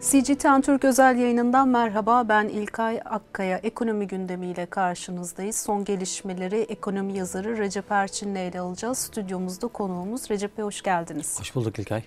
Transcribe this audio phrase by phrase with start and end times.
[0.00, 2.28] CGTN Türk özel yayınından merhaba.
[2.28, 3.58] Ben İlkay Akkaya.
[3.58, 5.56] Ekonomi gündemiyle karşınızdayız.
[5.56, 8.98] Son gelişmeleri ekonomi yazarı Recep Erçin'le ele alacağız.
[8.98, 11.40] Stüdyomuzda konuğumuz Recep Bey hoş geldiniz.
[11.40, 12.02] Hoş bulduk İlkay.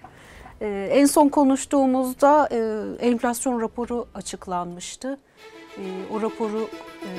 [0.61, 2.57] Ee, en son konuştuğumuzda e,
[3.07, 5.19] enflasyon raporu açıklanmıştı.
[5.77, 5.83] E,
[6.13, 6.67] o raporu
[7.03, 7.09] e,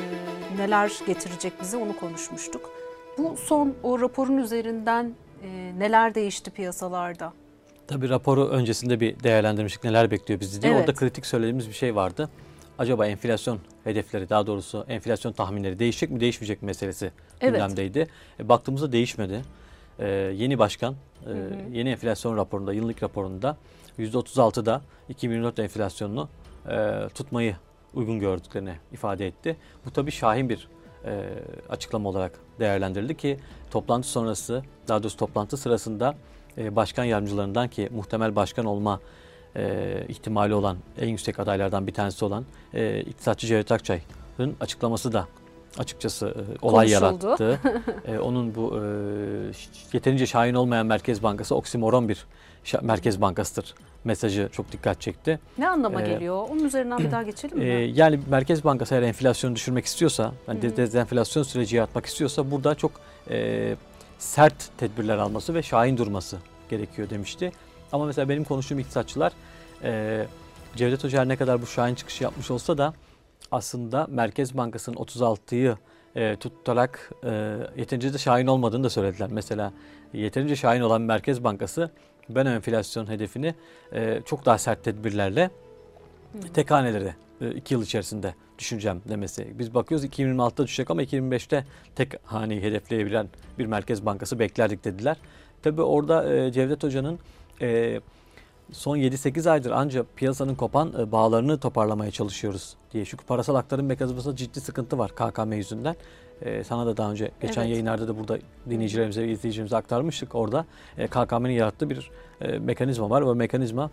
[0.59, 2.71] neler getirecek bize onu konuşmuştuk.
[3.19, 5.13] Bu son o raporun üzerinden
[5.43, 7.33] e, neler değişti piyasalarda?
[7.87, 10.73] Tabii raporu öncesinde bir değerlendirmiştik neler bekliyor bizi diye.
[10.73, 10.81] Evet.
[10.81, 12.29] Orada kritik söylediğimiz bir şey vardı.
[12.79, 17.11] Acaba enflasyon hedefleri daha doğrusu enflasyon tahminleri değişecek mi değişmeyecek mi meselesi
[17.41, 17.53] Evet.
[17.55, 18.07] gündemdeydi.
[18.41, 19.43] E, baktığımızda değişmedi.
[19.99, 20.95] E, yeni başkan
[21.27, 21.33] e,
[21.73, 23.57] yeni enflasyon raporunda yıllık raporunda
[23.99, 26.29] %36'da 2024 enflasyonunu
[26.71, 27.57] e, tutmayı
[27.95, 29.57] uygun gördüklerini ifade etti.
[29.87, 30.69] Bu tabii şahin bir
[31.05, 31.29] e,
[31.69, 33.39] açıklama olarak değerlendirildi ki
[33.71, 36.15] toplantı sonrası daha doğrusu toplantı sırasında
[36.59, 39.01] e, başkan yardımcılarından ki muhtemel başkan olma
[39.57, 45.27] e, ihtimali olan en yüksek adaylardan bir tanesi olan e, iktisatçı Cevdet Akçay'ın açıklaması da
[45.79, 47.27] açıkçası e, olay Konuşuldu.
[47.27, 47.61] yarattı.
[48.07, 48.81] E, onun bu e,
[49.93, 52.27] yeterince şahin olmayan Merkez Bankası oksimoron bir
[52.83, 55.39] Merkez Bankası'dır mesajı çok dikkat çekti.
[55.59, 56.47] Ne anlama Ee, geliyor?
[56.51, 57.65] Onun üzerinden bir daha geçelim mi?
[57.65, 62.75] Ee, yani Merkez Bankası eğer enflasyonu düşürmek istiyorsa, yani de- dezenflasyon süreci yaratmak istiyorsa burada
[62.75, 62.93] çok
[63.31, 63.77] e,
[64.23, 66.39] sert tedbirler alması ve şahin durması
[66.71, 67.53] gerekiyor demişti.
[67.93, 69.33] Ama mesela benim konuştuğum iktisatçılar
[69.83, 70.25] e,
[70.77, 72.95] Cevdet Hoca ne kadar bu şahin çıkışı yapmış olsa da
[73.51, 75.77] aslında Merkez Bankası'nın 36'yı
[76.17, 79.29] e, tutarak e, yeterince de şahin olmadığını da söylediler.
[79.33, 79.73] Mesela
[80.13, 81.91] yeterince şahin olan Merkez Bankası
[82.29, 83.55] ben enflasyon hedefini
[83.93, 85.51] e, çok daha sert tedbirlerle
[86.55, 87.15] tek haneleri
[87.55, 89.59] 2 yıl içerisinde düşüneceğim demesi.
[89.59, 91.65] Biz bakıyoruz 2026'da düşecek ama 2025'te
[91.97, 95.17] tek haneyi hedefleyebilen bir merkez bankası beklerdik dediler.
[95.63, 97.19] Tabii orada e, Cevdet Hoca'nın
[97.61, 98.01] e,
[98.73, 103.05] son 7-8 aydır ancak piyasanın kopan e, bağlarını toparlamaya çalışıyoruz diye.
[103.05, 105.97] Çünkü parasal aktarım mekanizmasında ciddi sıkıntı var KKM yüzünden.
[106.65, 107.71] Sana da daha önce geçen Evet.
[107.71, 108.39] yayınlarda da burada
[108.71, 110.35] dinleyicilerimize izleyicilerimize aktarmıştık.
[110.35, 110.67] Orada
[110.99, 113.23] e, KKM'nin yarattığı bir e, mekanizma var.
[113.23, 113.91] O mekanizma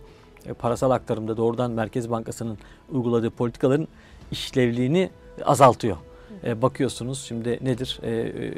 [0.58, 2.58] parasal aktarımda doğrudan Merkez Bankası'nın
[2.92, 3.88] uyguladığı politikaların
[4.30, 5.10] işlevliğini
[5.44, 5.96] azaltıyor.
[6.44, 7.98] E, bakıyorsunuz şimdi nedir?
[8.02, 8.52] E, e,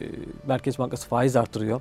[0.47, 1.81] Merkez Bankası faiz artırıyor.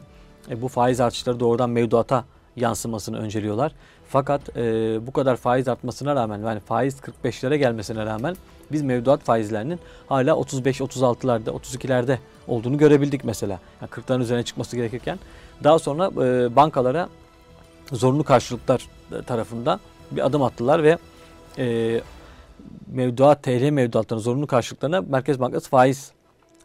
[0.50, 2.26] E, bu faiz artışları doğrudan mevduata
[2.56, 3.72] yansımasını önceliyorlar.
[4.10, 4.64] Fakat e,
[5.08, 8.36] bu kadar faiz artmasına rağmen yani faiz 45'lere gelmesine rağmen
[8.72, 9.80] biz mevduat faizlerinin
[10.10, 13.60] hala 35-36'larda 32'lerde olduğunu görebildik mesela.
[13.82, 15.20] Yani 40'ların üzerine çıkması gerekirken
[15.64, 17.10] daha sonra e, bankalara
[17.92, 18.88] zorunlu karşılıklar
[19.26, 19.80] tarafından
[20.12, 20.98] bir adım attılar ve
[21.58, 22.02] e,
[22.88, 26.12] mevduat TL mevduatlarının zorunlu karşılıklarına Merkez Bankası faiz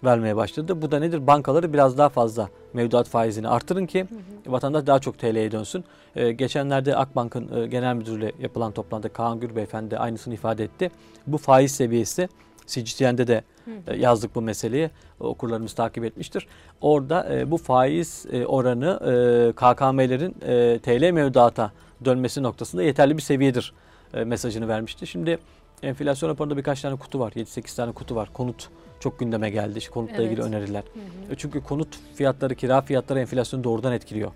[0.04, 0.82] vermeye başladı.
[0.82, 1.26] Bu da nedir?
[1.26, 4.06] Bankaları biraz daha fazla mevduat faizini artırın ki
[4.46, 5.84] vatandaş daha çok TL'ye dönsün.
[6.16, 10.90] Ee, geçenlerde Akbank'ın e, genel müdürüyle yapılan toplantıda Kaan Gür Beyefendi de aynısını ifade etti.
[11.26, 12.28] Bu faiz seviyesi
[12.66, 13.42] CGTN'de de
[13.86, 14.90] e, yazdık bu meseleyi.
[15.20, 16.46] Okurlarımız takip etmiştir.
[16.80, 21.72] Orada e, bu faiz e, oranı e, KKM'lerin e, TL mevduata
[22.04, 23.72] dönmesi noktasında yeterli bir seviyedir
[24.14, 25.06] e, mesajını vermişti.
[25.06, 25.38] Şimdi
[25.82, 27.32] enflasyon raporunda birkaç tane kutu var.
[27.32, 28.28] 7-8 tane kutu var.
[28.32, 28.68] Konut
[29.00, 29.78] çok gündeme geldi.
[29.78, 30.26] İşte konutla Evet.
[30.26, 30.82] ilgili öneriler.
[31.30, 34.30] E, Çünkü konut fiyatları, kira fiyatları enflasyonu doğrudan etkiliyor.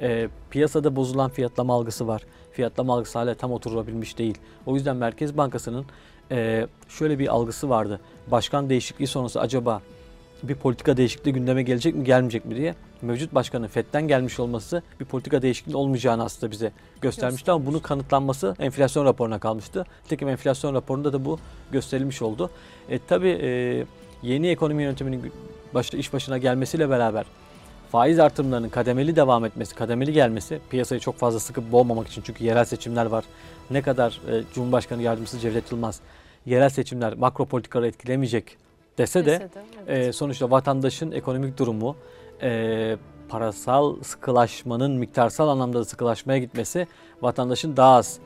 [0.00, 2.22] E, piyasada bozulan fiyatlama algısı var.
[2.52, 4.38] Fiyatlama algısı hala tam oturabilmiş değil.
[4.66, 5.86] O yüzden Merkez Bankası'nın
[6.30, 8.00] e, şöyle bir algısı vardı.
[8.30, 9.82] Başkan değişikliği sonrası acaba
[10.42, 15.04] bir politika değişikliği gündeme gelecek mi gelmeyecek mi diye mevcut başkanın FED'den gelmiş olması bir
[15.04, 19.86] politika değişikliği olmayacağını aslında bize göstermişti ama bunun kanıtlanması enflasyon raporuna kalmıştı.
[20.04, 21.38] Nitekim enflasyon raporunda da bu
[21.72, 22.50] gösterilmiş oldu.
[22.88, 23.84] E, tabii e,
[24.22, 25.32] yeni ekonomi yönetiminin
[25.74, 27.24] başta iş başına gelmesiyle beraber
[27.92, 32.64] faiz artırımlarının kademeli devam etmesi, kademeli gelmesi piyasayı çok fazla sıkıp boğmamak için çünkü yerel
[32.64, 33.24] seçimler var.
[33.70, 36.00] Ne kadar e, Cumhurbaşkanı Yardımcısı Cevdet Yılmaz
[36.46, 38.56] yerel seçimler makro politikaları etkilemeyecek
[38.98, 39.48] dese de Dese de,
[39.86, 40.08] evet.
[40.08, 41.96] e, sonuçta vatandaşın ekonomik durumu
[42.42, 42.96] e,
[43.28, 46.86] parasal sıkılaşmanın miktarsal anlamda da sıkılaşmaya gitmesi
[47.22, 48.18] vatandaşın daha az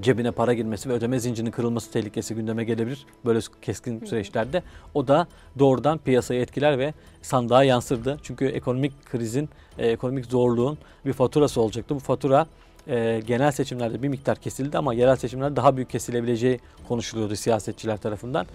[0.00, 4.62] cebine para girmesi ve ödeme zincirinin kırılması tehlikesi gündeme gelebilir böyle keskin süreçlerde.
[4.94, 5.26] O da
[5.58, 8.18] doğrudan piyasayı etkiler ve sandığa yansırdı.
[8.22, 9.48] Çünkü ekonomik krizin,
[9.78, 11.94] e, ekonomik zorluğun bir faturası olacaktı.
[11.94, 12.46] Bu fatura
[12.88, 18.46] e, genel seçimlerde bir miktar kesildi ama yerel seçimlerde daha büyük kesilebileceği konuşuluyordu siyasetçiler tarafından.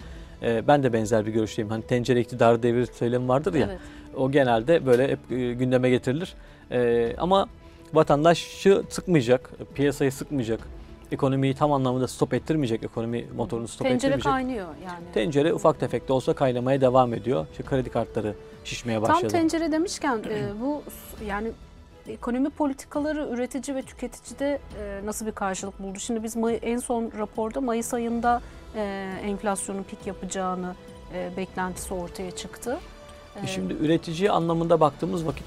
[0.42, 1.70] E, ben de benzer bir görüşteyim.
[1.70, 3.66] Hani tencere iktidarı devir söylemi vardır ya.
[3.70, 3.80] Evet.
[4.16, 6.34] O genelde böyle hep e, gündeme getirilir.
[6.70, 7.48] E, ama
[7.94, 10.60] vatandaşı sıkmayacak, piyasayı sıkmayacak,
[11.12, 14.32] ekonomiyi tam anlamda stop ettirmeyecek, ekonomi motorunu stop Tencere ettirmeyecek.
[14.32, 15.04] kaynıyor yani.
[15.14, 17.46] Tencere ufak tefek de olsa kaynamaya devam ediyor.
[17.50, 18.34] İşte kredi kartları
[18.64, 19.20] şişmeye başladı.
[19.20, 20.82] Tam tencere demişken e, bu
[21.26, 21.50] yani
[22.08, 25.98] ekonomi politikaları üretici ve tüketicide e, nasıl bir karşılık buldu?
[25.98, 28.42] Şimdi biz May- en son raporda Mayıs ayında
[28.76, 30.74] e, enflasyonun pik yapacağını
[31.14, 32.78] e, beklentisi ortaya çıktı.
[33.44, 35.44] E, Şimdi üretici anlamında baktığımız vakit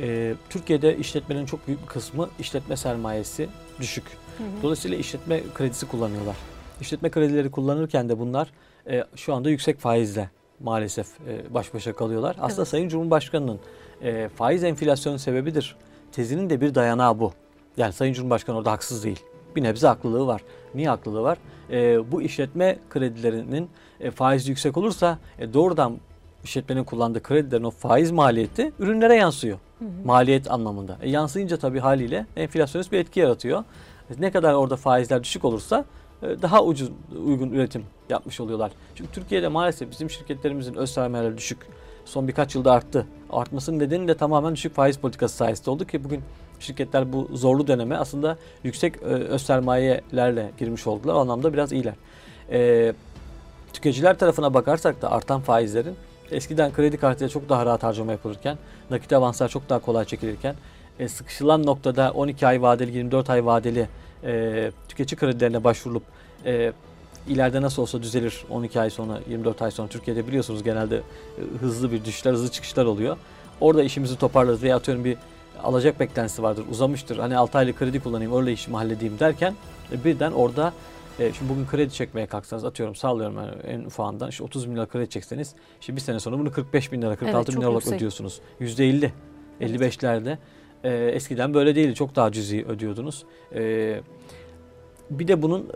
[0.00, 3.48] e, Türkiye'de işletmenin çok büyük bir kısmı işletme sermayesi
[3.80, 4.04] düşük.
[4.38, 4.48] hı hı.
[4.62, 6.36] Dolayısıyla işletme kredisi kullanıyorlar.
[6.80, 8.50] İşletme kredileri kullanırken de bunlar
[8.90, 10.30] e, şu anda yüksek faizle
[10.60, 12.36] maalesef e, baş başa kalıyorlar.
[12.40, 12.68] Aslında Evet.
[12.68, 13.60] Sayın Cumhurbaşkanı'nın
[14.02, 15.76] e, faiz enflasyonun sebebidir.
[16.18, 17.32] Tezinin de bir dayanağı bu.
[17.76, 19.20] Yani Sayın Cumhurbaşkanı orada haksız değil.
[19.56, 20.42] Bir nebze haklılığı var.
[20.74, 21.38] Niye haklılığı var?
[21.70, 23.70] E, bu işletme kredilerinin
[24.00, 25.96] e, faizi yüksek olursa e, doğrudan
[26.44, 29.58] işletmenin kullandığı kredilerin o faiz maliyeti ürünlere yansıyor.
[29.78, 29.88] Hı hı.
[30.04, 30.98] Maliyet anlamında.
[31.02, 33.64] E, yansıyınca tabii haliyle enflasyonist bir etki yaratıyor.
[34.18, 35.84] Ne kadar orada faizler düşük olursa
[36.22, 36.90] e, daha ucuz
[37.26, 38.72] uygun üretim yapmış oluyorlar.
[38.94, 41.58] Çünkü Türkiye'de maalesef bizim şirketlerimizin öz sermayeleri düşük.
[42.08, 43.06] Son birkaç yılda arttı.
[43.30, 46.22] Artmasının nedeni de tamamen düşük faiz politikası sayesinde oldu ki bugün
[46.60, 51.14] şirketler bu zorlu döneme aslında yüksek e, öz sermayelerle girmiş oldular.
[51.14, 51.94] O anlamda biraz iyiler.
[52.50, 52.92] E,
[53.72, 55.96] tüketiciler tarafına bakarsak da artan faizlerin
[56.30, 58.58] eskiden kredi kartıyla çok daha rahat harcama yapılırken,
[58.90, 60.54] nakit avanslar çok daha kolay çekilirken,
[60.98, 63.88] e, sıkışılan noktada 12 ay vadeli, 24 ay vadeli
[64.24, 66.02] e, tüketici kredilerine başvurulup
[66.44, 66.72] e,
[67.28, 71.02] ileride nasıl olsa düzelir 12 ay sonra 24 ay sonra Türkiye'de biliyorsunuz genelde e,
[71.60, 73.16] hızlı bir düşüşler hızlı çıkışlar oluyor.
[73.60, 75.16] Orada işimizi toparlarız veya atıyorum bir
[75.62, 79.54] alacak beklentisi vardır uzamıştır hani 6 aylık kredi kullanayım öyle işimi halledeyim derken
[79.92, 80.72] e, birden orada
[81.18, 84.86] e, şimdi bugün kredi çekmeye kalksanız atıyorum sallıyorum yani en ufağından işte 30 bin lira
[84.86, 87.82] kredi çekseniz şimdi bir sene sonra bunu 45 bin lira 46 Evet, bin lira olarak
[87.82, 87.96] yüksek.
[87.96, 88.40] ödüyorsunuz.
[88.60, 89.10] %50
[89.60, 90.38] 55'lerde
[90.84, 93.24] e, eskiden böyle değildi çok daha cüzi ödüyordunuz.
[93.54, 94.00] E,
[95.10, 95.66] bir de bunun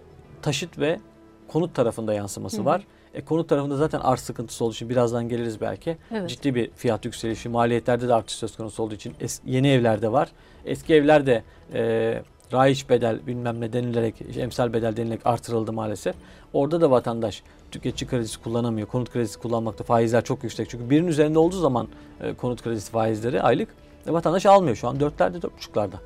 [0.42, 1.00] taşıt ve
[1.48, 2.64] konut tarafında yansıması Hı hı.
[2.64, 2.82] var.
[3.14, 5.96] E, konut tarafında zaten arz sıkıntısı olduğu için birazdan geliriz belki.
[6.10, 6.30] Evet.
[6.30, 10.28] Ciddi bir fiyat yükselişi, maliyetlerde de artış söz konusu olduğu için es- yeni evlerde var.
[10.64, 11.42] Eski evlerde
[11.74, 12.22] e,
[12.52, 16.14] raiç bedel bilmem ne denilerek, emsal bedel denilerek artırıldı maalesef.
[16.52, 18.88] Orada da vatandaş tüketici kredisi kullanamıyor.
[18.88, 20.70] Konut kredisi kullanmakta faizler çok yüksek.
[20.70, 21.88] Çünkü birinin üzerinde olduğu zaman
[22.20, 23.68] e, konut kredisi faizleri aylık
[24.06, 25.00] e, vatandaş almıyor şu an.
[25.00, 25.96] Dörtlerde, dört buçuklarda.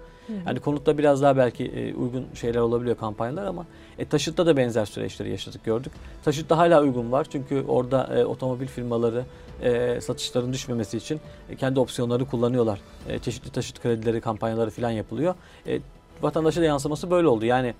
[0.47, 3.67] Yani konutta biraz daha belki e, uygun şeyler olabiliyor kampanyalar ama
[3.99, 5.93] e, taşıtta da benzer süreçleri yaşadık gördük.
[6.25, 9.25] Taşıtta hala uygun var çünkü orada e, otomobil firmaları
[9.63, 11.21] e, satışların düşmemesi için
[11.51, 12.81] e, kendi opsiyonları kullanıyorlar.
[13.09, 15.35] E, çeşitli taşıt kredileri kampanyaları falan yapılıyor.
[15.67, 15.81] E,
[16.23, 17.45] vatandaşa da yansıması böyle oldu.
[17.45, 17.75] Yani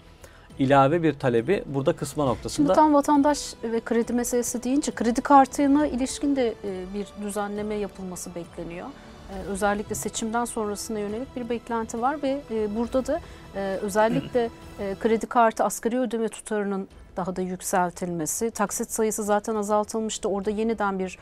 [0.59, 2.73] ilave bir talebi burada kısma Şimdi noktasında.
[2.73, 8.87] tam vatandaş ve kredi meselesi deyince kredi kartına ilişkin de e, bir düzenleme yapılması bekleniyor.
[9.31, 13.21] E, Özellikle seçimden sonrasına yönelik bir beklenti var ve e, burada da
[13.57, 14.51] e, özellikle
[14.81, 20.29] e, kredi kartı asgari ödeme tutarının daha da yükseltilmesi, taksit sayısı zaten azaltılmıştı.
[20.29, 21.19] Orada yeniden bir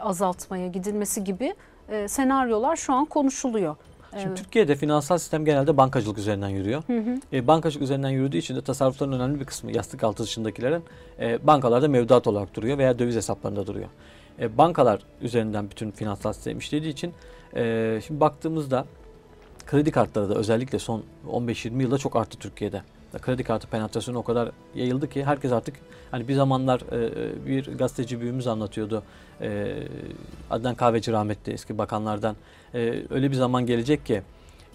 [0.00, 1.54] azaltmaya gidilmesi gibi
[2.06, 3.76] senaryolar şu an konuşuluyor.
[4.20, 6.82] Şimdi E, Türkiye'de finansal sistem genelde bankacılık üzerinden yürüyor.
[6.86, 7.14] hı hı.
[7.32, 10.84] E, bankacılık üzerinden yürüdüğü için de tasarrufların önemli bir kısmı yastık altı dışındakilerin
[11.20, 13.88] e, bankalarda mevduat olarak duruyor veya döviz hesaplarında duruyor.
[14.40, 17.14] E, bankalar üzerinden bütün finansal sistem işlediği için
[17.56, 18.86] e, şimdi baktığımızda
[19.66, 22.82] kredi kartları da özellikle son 15-20 yılda çok arttı Türkiye'de.
[23.20, 25.76] Kredi kartı penetrasyonu o kadar yayıldı ki herkes artık
[26.10, 29.02] hani bir zamanlar e, bir gazeteci büyüğümüz anlatıyordu.
[29.40, 29.76] E,
[30.50, 32.36] Adnan Kahveci rahmetli eski bakanlardan.
[32.74, 34.22] E, öyle bir zaman gelecek ki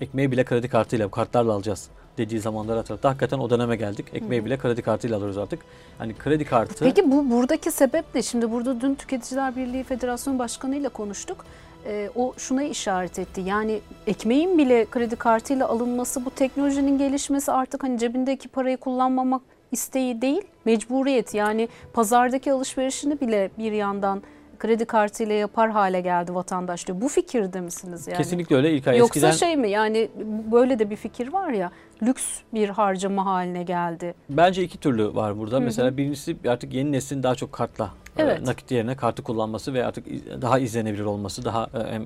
[0.01, 3.07] ekmeği bile kredi kartıyla, kartlarla alacağız dediği zamanları hatırlattı.
[3.07, 4.05] Hakikaten o döneme geldik.
[4.13, 5.59] Ekmeği bile kredi kartıyla alıyoruz artık.
[5.97, 8.21] Hani kredi kartı Peki bu buradaki sebep ne?
[8.21, 11.45] Şimdi burada dün Tüketiciler Birliği Federasyonu Başkanı ile konuştuk.
[11.85, 13.41] Ee, o şuna işaret etti.
[13.41, 19.41] Yani ekmeğin bile kredi kartıyla alınması, bu teknolojinin gelişmesi artık hani cebindeki parayı kullanmamak
[19.71, 21.33] isteği değil, mecburiyet.
[21.33, 24.23] Yani pazardaki alışverişini bile bir yandan
[24.59, 27.01] kredi kartıyla yapar hale geldi vatandaş diyor.
[27.01, 28.17] Bu fikirde misiniz yani?
[28.17, 28.71] kesinlikle öyle.
[28.71, 30.09] İlk ay Yoksa eskiden şey mi yani
[30.51, 31.71] böyle de bir fikir var ya
[32.05, 34.13] lüks bir harcama haline geldi.
[34.29, 35.55] bence iki türlü var burada.
[35.55, 35.63] Hı hı.
[35.63, 38.41] Mesela birincisi artık yeni neslin daha çok kartla e, Evet.
[38.41, 40.05] nakit yerine kartı kullanması ve artık
[40.41, 42.01] daha izlenebilir olması, daha e, e,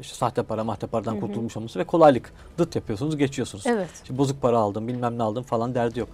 [0.00, 1.20] işte sahte para, mahte paradan Hı hı.
[1.20, 2.32] kurtulmuş olması ve kolaylık.
[2.58, 3.66] Dıt yapıyorsunuz, geçiyorsunuz.
[3.66, 3.88] Evet.
[4.02, 6.08] İşte bozuk para aldım, bilmem ne aldım falan derdi yok.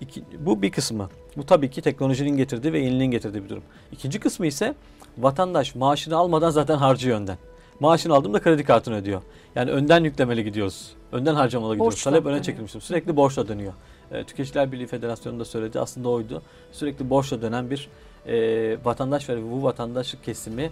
[0.00, 1.08] İki, bu bir kısmı.
[1.36, 3.62] Bu tabii ki teknolojinin getirdiği ve yeniliğin getirdiği bir durum.
[3.92, 4.74] İkinci kısmı ise
[5.18, 7.36] vatandaş maaşını almadan zaten harcıyor önden.
[7.80, 9.22] Maaşını aldığında kredi kartını ödüyor.
[9.54, 10.92] Yani önden yüklemeli gidiyoruz.
[11.12, 11.94] Önden harcamalı gidiyoruz.
[11.96, 12.44] Borçla Talep öne dönüyor.
[12.44, 12.80] çekilmiştir.
[12.80, 13.72] Sürekli borçla dönüyor.
[14.12, 15.80] E, Tüketiciler Birliği Federasyonu da söyledi.
[15.80, 16.42] Aslında oydu.
[16.72, 17.88] Sürekli borçla dönen bir
[18.26, 20.70] e, vatandaş ve bu vatandaşlık kesimi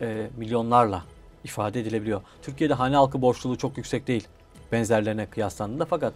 [0.00, 1.02] e, milyonlarla
[1.44, 2.20] ifade edilebiliyor.
[2.42, 4.28] Türkiye'de hane halkı borçluluğu çok yüksek değil
[4.72, 6.12] benzerlerine kıyaslandığında fakat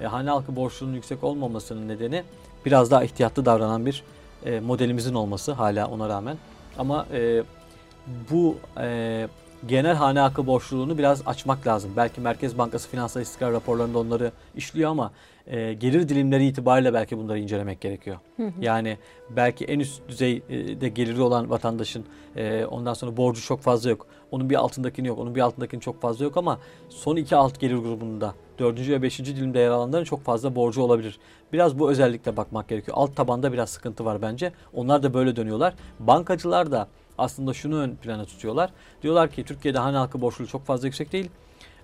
[0.00, 2.22] e, hane halkı borçluluğunun yüksek olmamasının nedeni
[2.66, 4.02] biraz daha ihtiyatlı davranan bir
[4.44, 6.36] e, modelimizin olması hala ona rağmen.
[6.78, 7.42] Ama e,
[8.30, 9.28] bu e,
[9.68, 11.90] genel hane halkı boşluğunu biraz açmak lazım.
[11.96, 15.12] Belki Merkez Bankası finansal istikrar raporlarında onları işliyor ama
[15.46, 18.16] e, gelir dilimleri itibariyle belki bunları incelemek gerekiyor.
[18.60, 18.98] Yani
[19.30, 22.04] belki en üst düzeyde geliri olan vatandaşın
[22.36, 24.06] e, ondan sonra borcu çok fazla yok.
[24.30, 27.76] Onun bir altındakini yok, onun bir altındakini çok fazla yok ama son iki alt gelir
[27.76, 31.18] grubunda dördüncü ve beşinci dilimde yer alanların çok fazla borcu olabilir.
[31.52, 32.96] Biraz bu özellikle bakmak gerekiyor.
[33.00, 34.52] Alt tabanda biraz sıkıntı var bence.
[34.74, 35.74] Onlar da böyle dönüyorlar.
[35.98, 38.70] Bankacılar da aslında şunu ön plana tutuyorlar.
[39.02, 41.30] Diyorlar ki Türkiye'de hane halkı borçluluğu çok fazla yüksek değil.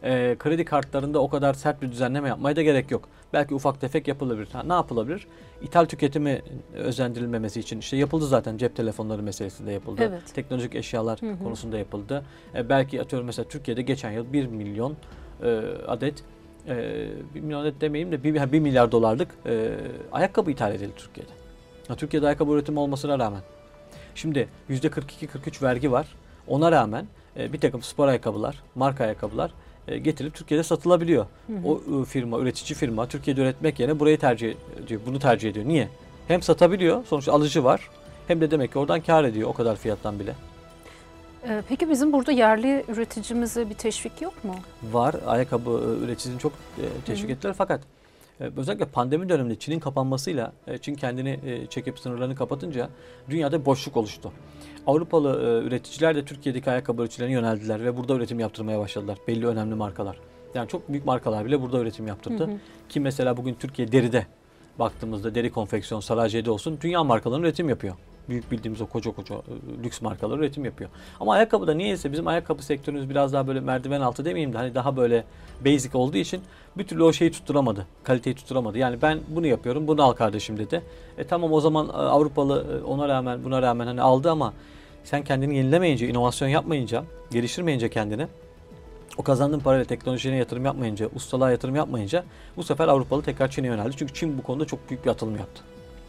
[0.02, 3.08] E, kredi kartlarında o kadar sert bir düzenleme yapmaya da gerek yok.
[3.32, 4.49] Belki ufak tefek yapılabilir.
[4.52, 5.26] Ha, ne yapılabilir?
[5.62, 6.42] İthal tüketimi
[6.75, 10.02] özendirilmemesi için işte yapıldı zaten cep telefonları meselesinde yapıldı.
[10.08, 10.34] Evet.
[10.34, 12.25] Teknolojik eşyalar konusunda yapıldı.
[12.54, 14.96] E, belki atıyorum mesela Türkiye'de geçen yıl 1 milyon
[15.42, 16.25] e, adet
[16.68, 19.70] e, 1 milyon adet demeyeyim de 1, 1 milyar dolarlık e,
[20.12, 21.32] ayakkabı ithal edildi Türkiye'de.
[21.88, 23.40] Ya, Türkiye'de ayakkabı üretimi olmasına rağmen.
[24.14, 26.07] Şimdi %42-43 vergi var.
[26.49, 29.52] Ona rağmen e, bir takım spor ayakkabılar, marka ayakkabılar
[29.88, 31.26] e, getirilip Türkiye'de satılabiliyor.
[31.64, 35.00] O e, firma, üretici firma Türkiye'de üretmek yerine burayı tercih ediyor.
[35.07, 35.69] Bunu tercih ediyor.
[35.69, 35.88] Niye?
[36.29, 37.90] Hem satabiliyor, sonuçta alıcı var.
[38.29, 40.35] Hem de demek ki oradan kar ediyor o kadar fiyattan bile.
[41.49, 44.55] Ee, Peki bizim burada yerli üreticimize bir teşvik yok mu?
[44.93, 45.14] Var.
[45.26, 47.85] Ayakkabı e, üreticisini çok e, teşvik ettiler fakat e,
[48.56, 52.88] özellikle pandemi döneminde Çin'in kapanmasıyla e, Çin kendini e, çekip sınırlarını kapatınca
[53.30, 54.32] dünyada boşluk oluştu.
[54.87, 59.18] Avrupalı e, üreticiler de Türkiye'deki ayakkabı üreticilerine yöneldiler ve burada üretim yaptırmaya başladılar.
[59.28, 60.16] Belli önemli markalar.
[60.54, 62.47] Yani çok büyük markalar bile burada üretim yaptırdı.
[62.47, 62.56] Hı hı.
[62.88, 64.26] Ki mesela bugün Türkiye deride
[64.78, 67.94] baktığımızda deri konfeksiyon, Sarayce'de olsun dünya markalarının üretim yapıyor.
[68.30, 70.90] Büyük bildiğimiz o koca koca e, lüks markalar üretim yapıyor.
[71.20, 74.96] Ama ayakkabıda niyeyse bizim ayakkabı sektörümüz biraz daha böyle merdiven altı demeyeyim de hani daha
[74.96, 75.25] böyle
[75.64, 76.40] basic olduğu için
[76.78, 77.87] bir türlü o şeyi tutturamadı.
[78.02, 78.78] Kaliteyi tutturamadı.
[78.78, 80.82] Yani ben bunu yapıyorum bunu al kardeşim dedi.
[81.18, 84.52] E tamam o zaman e, Avrupalı e, ona rağmen buna rağmen hani aldı ama
[85.04, 88.26] sen kendini yenilemeyince, inovasyon yapmayınca, geliştirmeyince kendini
[89.16, 92.25] o kazandığın parayla teknolojiye yatırım yapmayınca, ustalığa yatırım yapmayınca
[92.56, 93.96] bu sefer Avrupalı tekrar Çin'e yöneldi.
[93.96, 95.62] Çünkü Çin bu konuda çok büyük bir atılım yaptı.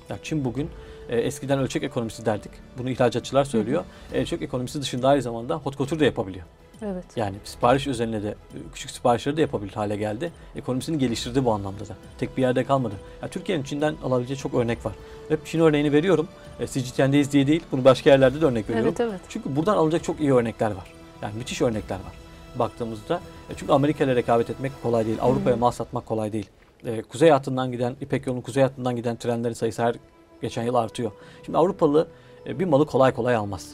[0.10, 0.70] Ya Çin bugün
[1.12, 2.52] e, eskiden ölçek ekonomisi derdik.
[2.78, 3.84] Bunu ihracatçılar söylüyor.
[4.14, 6.46] E, ölçek ekonomisi dışında aynı zamanda hot couture de yapabiliyor.
[6.86, 7.06] Evet.
[7.16, 10.32] Yani sipariş üzerine de e, küçük siparişleri de yapabilir hale geldi.
[10.56, 11.96] Ekonomisini geliştirdi bu anlamda da.
[12.18, 12.94] Tek bir yerde kalmadı.
[13.22, 14.94] Ya Türkiye'nin Çin'den alabileceği çok örnek var.
[15.30, 16.28] Hep Çin örneğini veriyorum.
[16.60, 17.64] E, CGTN'deyiz diye değil.
[17.72, 18.94] Bunu başka yerlerde de örnek veriyorum.
[18.98, 19.22] Evet evet.
[19.30, 20.94] Çünkü buradan alınacak çok iyi örnekler var.
[21.22, 22.14] Yani müthiş örnekler var
[22.56, 23.22] baktığımızda.
[23.50, 25.18] E, çünkü Amerika ile rekabet etmek kolay değil.
[25.22, 26.50] Avrupa'ya mal satmak kolay değil.
[26.86, 29.96] E, kuzey hattından giden, İpek yolunun kuzey hattından giden trenlerin sayısı her
[30.42, 31.12] geçen yıl artıyor.
[31.46, 32.08] Şimdi Avrupalı
[32.48, 33.70] e, bir malı kolay kolay almaz.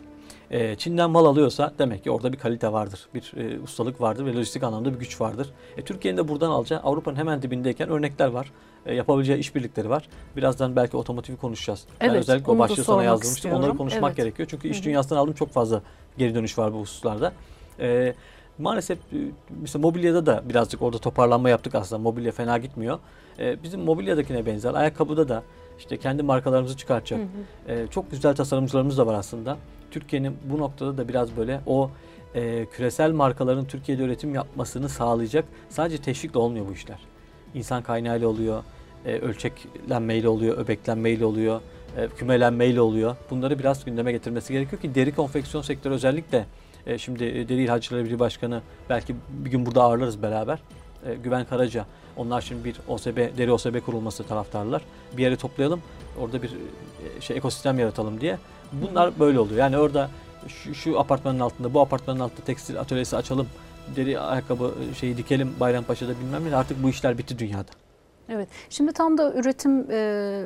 [0.51, 4.33] E, Çin'den mal alıyorsa demek ki orada bir kalite vardır, bir e, ustalık vardır ve
[4.35, 5.49] lojistik anlamda bir güç vardır.
[5.77, 8.51] E, Türkiye'nin de buradan alacağı Avrupa'nın hemen dibindeyken örnekler var.
[8.85, 10.09] E, yapabileceği işbirlikleri var.
[10.35, 11.85] Birazdan belki otomotivi konuşacağız.
[12.01, 13.35] ben Evet, özellikle o başlığı sana yazdırmıştım.
[13.35, 13.59] istiyorum.
[13.63, 14.17] Onları konuşmak Evet.
[14.17, 14.47] gerekiyor.
[14.51, 15.81] Çünkü iş dünyasından aldığım çok fazla
[16.17, 17.33] geri dönüş var bu hususlarda.
[17.79, 18.13] E,
[18.57, 18.99] maalesef
[19.61, 22.01] mesela mobilyada da birazcık orada toparlanma yaptık aslında.
[22.01, 22.99] Mobilya fena gitmiyor.
[23.39, 24.73] E, bizim mobilyadakine benzer.
[24.73, 25.43] Ayakkabıda da
[25.79, 27.19] işte kendi markalarımızı çıkartacak.
[27.19, 27.71] Hı hı.
[27.71, 29.57] E, çok güzel tasarımcılarımız da var aslında.
[29.91, 31.91] Türkiye'nin bu noktada da biraz böyle o
[32.35, 35.45] e, küresel markaların Türkiye'de üretim yapmasını sağlayacak.
[35.69, 36.99] Sadece teşvikle olmuyor bu işler.
[37.53, 38.63] İnsan kaynağıyla oluyor,
[39.05, 41.61] e, ölçeklenmeyle oluyor, öbeklenmeyle oluyor,
[41.97, 43.15] e, kümelenmeyle oluyor.
[43.29, 46.45] Bunları biraz gündeme getirmesi gerekiyor ki deri konfeksiyon sektörü özellikle
[46.87, 50.59] e, şimdi e, Deri İhalcileri Birliği Başkanı belki bir gün burada ağırlarız beraber.
[51.05, 51.85] E, Güven Karaca.
[52.17, 54.81] Onlar şimdi bir OSB, deri OSB kurulması taraftarlar.
[55.17, 55.81] Bir yere toplayalım.
[56.19, 56.49] Orada bir
[57.17, 58.37] e, şey ekosistem yaratalım diye.
[58.71, 59.59] Bunlar böyle oluyor.
[59.59, 60.09] Yani orada
[60.47, 63.47] şu, şu apartmanın altında, bu apartmanın altında tekstil atölyesi açalım.
[63.95, 66.55] Deri ayakkabı e, şeyi dikelim Bayrampaşa'da bilmem ne.
[66.55, 67.71] Artık bu işler bitti dünyada.
[68.29, 68.47] Evet.
[68.69, 70.43] Şimdi tam da üretim e,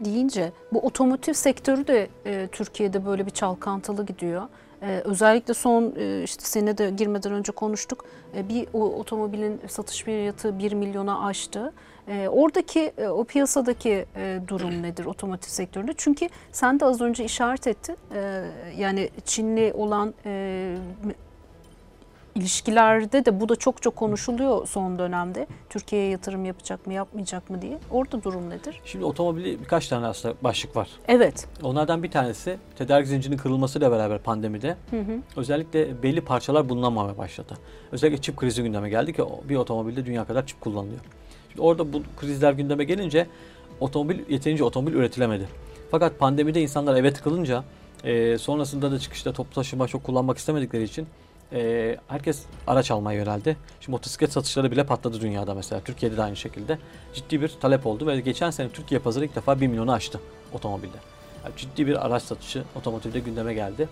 [0.00, 4.42] deyince bu otomotiv sektörü de e, Türkiye'de böyle bir çalkantılı gidiyor.
[4.84, 8.04] E, özellikle son e, işte sene de girmeden önce konuştuk.
[8.36, 11.72] E, bir o otomobilin satış fiyatı 1 milyona aştı.
[12.08, 15.92] E, oradaki e, o piyasadaki e, durum nedir otomotiv sektöründe?
[15.96, 17.96] Çünkü sen de az önce işaret ettin.
[18.14, 18.44] E,
[18.76, 20.76] yani Çinli olan e,
[22.34, 25.46] ilişkilerde de bu da çok çok konuşuluyor son dönemde.
[25.70, 27.78] Türkiye'ye yatırım yapacak mı yapmayacak mı diye.
[27.90, 28.80] Orada durum nedir?
[28.84, 30.88] Şimdi otomobili birkaç tane aslında başlık var.
[31.08, 31.48] Evet.
[31.62, 35.18] Onlardan bir tanesi tedarik zincirinin kırılmasıyla beraber pandemide Hı hı.
[35.36, 37.54] özellikle belli parçalar bulunamamaya başladı.
[37.92, 41.00] Özellikle çip krizi gündeme geldi ki bir otomobilde dünya kadar çip kullanılıyor.
[41.48, 43.26] Şimdi orada bu krizler gündeme gelince
[43.80, 45.48] otomobil yeterince otomobil üretilemedi.
[45.90, 47.64] Fakat pandemide insanlar eve tıkılınca
[48.04, 51.06] e, sonrasında da çıkışta toplu taşıma çok kullanmak istemedikleri için
[51.54, 53.56] e, herkes araç almaya yöneldi.
[53.80, 55.80] Şimdi motosiklet satışları bile patladı dünyada mesela.
[55.84, 56.78] Türkiye'de de aynı şekilde
[57.14, 60.20] ciddi bir talep oldu ve geçen sene Türkiye pazarı ilk defa 1 milyonu aştı
[60.52, 60.96] otomobilde.
[61.44, 63.88] Yani ciddi bir araç satışı otomotivde gündeme geldi.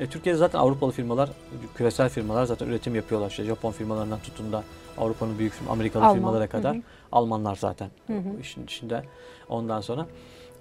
[0.00, 1.30] E, Türkiye'de zaten Avrupalı firmalar,
[1.74, 3.30] küresel firmalar zaten üretim yapıyorlar.
[3.30, 4.62] İşte Japon firmalarından tutun da
[4.98, 6.16] Avrupa'nın büyük firma, Amerikalı Alman.
[6.16, 6.74] firmalara kadar.
[6.74, 6.82] Hı hı.
[7.12, 8.40] Almanlar zaten Hı hı.
[8.40, 9.04] işin içinde.
[9.48, 10.06] Ondan sonra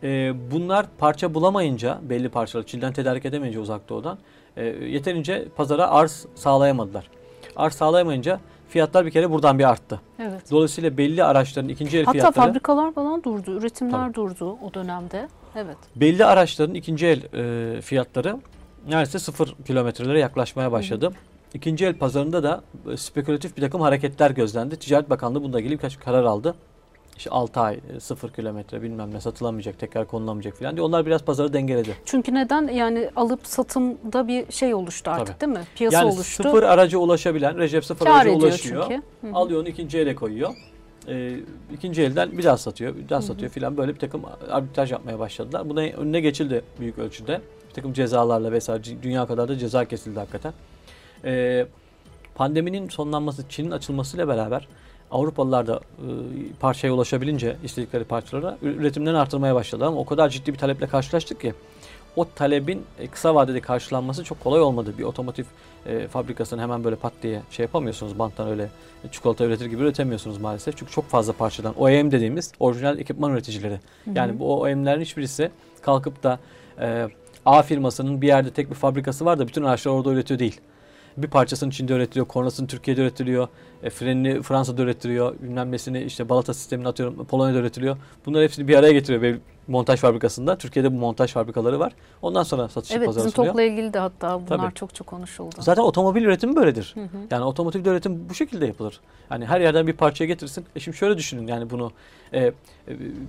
[0.03, 4.19] e, bunlar parça bulamayınca belli parçaları Çin'den tedarik edemeyince uzak doğudan
[4.59, 7.09] e, yeterince pazara arz sağlayamadılar.
[7.55, 8.39] Arz sağlayamayınca
[8.69, 10.01] fiyatlar bir kere buradan bir arttı.
[10.19, 10.51] Evet.
[10.51, 14.13] Dolayısıyla belli araçların ikinci el Hatta fiyatları fabrikalar falan durdu, üretimler Tabii.
[14.13, 15.27] durdu o dönemde.
[15.55, 15.77] Evet.
[15.95, 18.37] belli araçların ikinci el e, fiyatları
[18.87, 21.11] neredeyse sıfır kilometrelere yaklaşmaya başladı.
[21.53, 22.61] İkinci el pazarında da
[22.91, 24.75] e, spekülatif bir takım hareketler gözlendi.
[24.75, 26.55] Ticaret Bakanlığı bununla ilgili birkaç karar aldı.
[27.19, 30.85] İşte 6 ay, e, 0 kilometre bilmem ne satılamayacak, tekrar konulamayacak falan diye.
[30.85, 31.95] Onlar biraz pazarı dengeledi.
[32.05, 32.67] Çünkü neden?
[32.67, 35.63] Yani alıp satımda bir şey oluştu artık değil mi?
[35.75, 36.43] Piyasa yani oluştu.
[36.43, 38.85] sıfır araca ulaşabilen, Recep sıfır Kar araca ulaşıyor.
[38.89, 39.03] çünkü.
[39.21, 39.35] Hı hı.
[39.35, 40.55] Alıyor onu ikinci ele koyuyor.
[41.07, 41.35] Ee,
[41.73, 45.69] ikinci elden bir daha satıyor, bir daha satıyor filan böyle bir takım arbitraj yapmaya başladılar.
[45.69, 47.41] Buna önüne geçildi büyük ölçüde.
[47.69, 50.53] Bir takım cezalarla vesaire dünya kadar da ceza kesildi hakikaten.
[51.25, 51.65] Ee,
[52.35, 54.67] pandeminin sonlanması, Çin'in açılmasıyla beraber
[55.11, 56.07] Avrupalılar da e,
[56.59, 61.53] parçaya ulaşabilince istedikleri parçalara üretimlerini artırmaya başladılar ama o kadar ciddi bir taleple karşılaştık ki
[62.15, 64.93] o talebin e, kısa vadede karşılanması çok kolay olmadı.
[64.97, 65.43] Bir otomotiv
[65.85, 68.69] e, fabrikasını hemen böyle pat diye şey yapamıyorsunuz banttan öyle
[69.11, 70.77] çikolata üretir gibi üretemiyorsunuz maalesef.
[70.77, 73.79] Çünkü çok fazla parçadan OEM dediğimiz orijinal ekipman üreticileri.
[74.15, 75.51] Yani bu OEM'lerin hiçbirisi
[75.81, 76.39] kalkıp da
[76.81, 77.07] e,
[77.45, 80.61] A firmasının bir yerde tek bir fabrikası var da bütün araçlar orada üretiyor değil.
[81.17, 83.47] Bir parçasını Çin'de üretiliyor, kornasını Türkiye'de üretiliyor,
[83.83, 87.97] e, frenini Fransa'da üretiliyor, bilmem nesini işte balata sistemini atıyorum Polonya'da üretiliyor.
[88.25, 90.57] Bunları hepsini bir araya getiriyor bir montaj fabrikasında.
[90.57, 91.93] Türkiye'de bu montaj fabrikaları var.
[92.21, 93.53] Ondan sonra satış Evet pazara bizim sunuyor.
[93.53, 94.73] TOK'la ilgili de hatta bunlar Tabii.
[94.73, 95.55] çok çok konuşuldu.
[95.59, 96.91] Zaten otomobil üretimi böyledir.
[96.95, 97.17] Hı hı.
[97.31, 98.99] Yani otomotiv üretim bu şekilde yapılır.
[99.31, 100.65] Yani her yerden bir parçaya getirsin.
[100.75, 101.91] E şimdi şöyle düşünün yani bunu
[102.33, 102.53] e, e,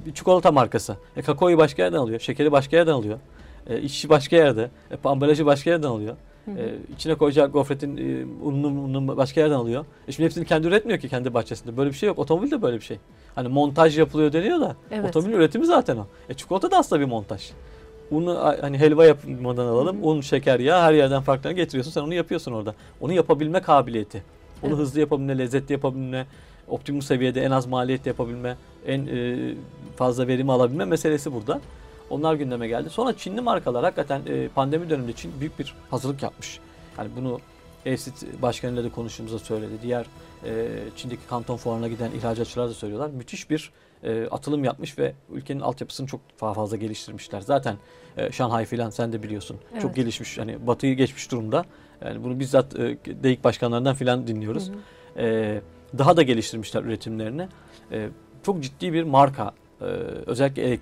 [0.07, 0.97] bir çikolata markası.
[1.17, 3.19] E, kakaoyu başka yerden alıyor, şekeri başka yerden alıyor.
[3.67, 6.17] E, işi başka yerde, e, ambalajı başka yerden alıyor.
[6.45, 6.59] Hı hı.
[6.59, 9.85] E, içine koyacağı gofretin e, ununu, ununu başka yerden alıyor.
[10.09, 11.77] E şimdi hepsini kendi üretmiyor ki kendi bahçesinde.
[11.77, 12.19] Böyle bir şey yok.
[12.19, 12.99] Otomobil de böyle bir şey.
[13.35, 15.09] Hani montaj yapılıyor deniyor da Evet.
[15.09, 16.07] otomobil üretimi zaten o.
[16.29, 17.51] E çikolata da aslında bir montaj.
[18.11, 19.97] Unu hani helva yapmadan alalım.
[19.97, 20.07] Hı hı.
[20.07, 21.91] Un, şeker, yağ her yerden farklarını getiriyorsun.
[21.91, 22.75] Sen onu yapıyorsun orada.
[23.01, 24.23] Onu yapabilme kabiliyeti.
[24.63, 24.79] Onu Evet.
[24.81, 26.27] hızlı yapabilme, lezzetli yapabilme,
[26.69, 29.37] optimum seviyede en az maliyette yapabilme, en e,
[29.97, 31.61] fazla verimi alabilme meselesi burada.
[32.11, 32.91] Onlar gündeme geldi.
[32.91, 36.61] Sonra Çinli markalar hakikaten e, pandemi döneminde Çin büyük bir hazırlık yapmış.
[36.99, 37.41] Yani bunu
[37.87, 39.73] EFSİT başkanıyla da konuştuğumuzda söyledi.
[39.83, 40.07] Diğer
[40.45, 43.11] e, Çin'deki kanton fuarına giden ihracatçılar da söylüyorlar.
[43.11, 47.41] Müthiş bir e, atılım yapmış ve ülkenin altyapısını çok daha fazla geliştirmişler.
[47.41, 47.77] Zaten
[48.17, 49.57] e, Şanghay filan sen de biliyorsun.
[49.73, 49.83] Evet.
[49.83, 50.39] Çok gelişmiş.
[50.39, 51.65] Hani batıyı geçmiş durumda.
[52.05, 54.69] Yani bunu bizzat e, DEİK başkanlarından filan dinliyoruz.
[54.69, 55.23] Hı hı.
[55.23, 55.61] E,
[55.99, 57.49] daha da geliştirmişler üretimlerini.
[57.93, 58.09] E,
[58.43, 59.85] çok ciddi bir marka, e,
[60.27, 60.79] özellikle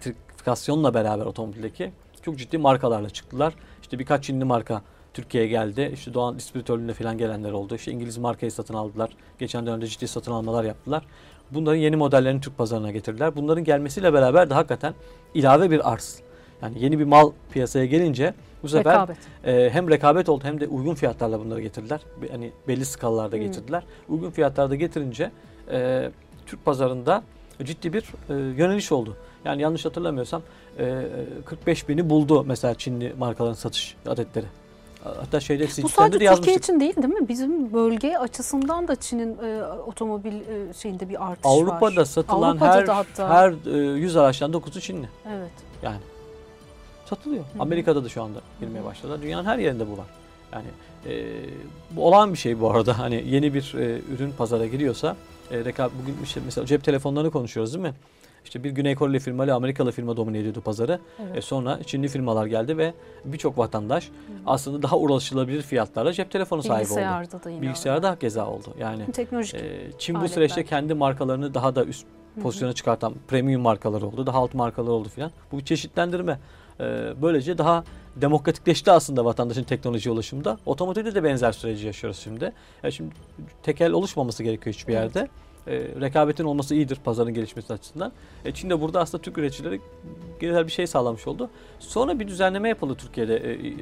[0.48, 3.54] elektrifikasyonla beraber otomobildeki çok ciddi markalarla çıktılar.
[3.82, 4.82] İşte birkaç Çinli marka
[5.14, 5.90] Türkiye'ye geldi.
[5.94, 7.74] İşte Doğan distribütörlüğüne falan gelenler oldu.
[7.74, 9.11] İşte İngiliz markayı satın aldılar.
[9.38, 11.02] Geçen dönemde ciddi satın almalar yaptılar.
[11.50, 13.37] Bunların yeni modellerini Türk pazarına getirdiler.
[13.37, 14.94] Bunların gelmesiyle beraber de hakikaten
[15.34, 16.20] ilave bir arz.
[16.62, 19.16] Yani yeni bir mal piyasaya gelince bu sefer Rekabet.
[19.44, 22.00] e, hem rekabet oldu hem de uygun fiyatlarla bunları getirdiler.
[22.30, 23.42] Hani belli skalalarda Hmm.
[23.42, 23.82] getirdiler.
[24.08, 25.30] Uygun fiyatlarda getirince
[25.70, 26.11] e,
[26.46, 27.22] Türk pazarında
[27.62, 29.16] ciddi bir e, yöneliş oldu.
[29.44, 30.42] Yani yanlış hatırlamıyorsam
[30.79, 31.07] e,
[31.44, 34.46] 45 bini buldu mesela Çinli markaların satış adetleri.
[35.05, 36.62] Hatta şeyde Bu sadece de Türkiye yazmıştık.
[36.64, 37.29] için değil değil mi?
[37.29, 41.51] Bizim bölge açısından da Çin'in e, otomobil e, şeyinde bir artış var.
[41.51, 43.29] Avrupa'da satılan Avrupa'da her hatta.
[43.29, 45.09] her e, 100 araçtan 9'u Çinli.
[45.29, 45.51] Evet.
[45.83, 46.01] Yani
[47.07, 47.44] satılıyor.
[47.44, 47.48] hı.
[47.62, 49.22] Amerika'da da şu anda girmeye başladılar.
[49.22, 50.07] Dünyanın her yerinde bu var.
[50.53, 50.66] Yani
[51.07, 51.27] e,
[51.90, 52.98] bu olağan bir şey bu arada.
[52.98, 55.16] Hani yeni bir e, ürün pazara giriyorsa
[55.51, 57.94] e, rekab bugün işte mesela cep telefonlarını konuşuyoruz değil mi?
[58.48, 60.98] İşte bir Güney Koreli firma ile Amerikalı firma domine ediyordu pazarı.
[61.22, 61.37] Evet.
[61.37, 64.08] E, sonra Çinli firmalar geldi ve birçok vatandaş
[64.46, 66.96] aslında daha ulaşılabilir fiyatlarla cep telefonu sahibi oldu.
[66.96, 67.62] Bilgisayarda da yine.
[67.62, 68.68] Bilgisayarda keza oldu.
[68.80, 69.54] Yani Teknolojik.
[69.54, 70.34] e, Çin bu aletler.
[70.34, 72.42] süreçte kendi markalarını daha da üst Hı hı.
[72.42, 74.26] pozisyona çıkartan premium markalar oldu.
[74.26, 75.30] Daha alt markalar oldu filan.
[75.52, 76.38] Bu bir çeşitlendirme.
[76.80, 77.84] Ee, böylece daha
[78.16, 80.58] demokratikleşti aslında vatandaşın teknoloji ulaşımında.
[80.66, 82.52] Otomotivde de benzer süreci yaşıyoruz şimdi.
[82.82, 83.14] Yani şimdi
[83.62, 85.16] tekel oluşmaması gerekiyor hiçbir Evet.
[85.16, 85.28] yerde.
[85.68, 88.12] Ee, rekabetin olması iyidir pazarın gelişmesi açısından.
[88.44, 89.81] E, Çin de burada aslında Türk üreticileri
[90.40, 91.50] güzel bir şey sağlamış oldu.
[91.78, 93.74] Sonra bir düzenleme yapıldı Türkiye'de e, e,